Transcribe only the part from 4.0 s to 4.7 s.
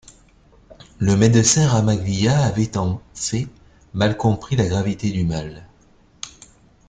compris la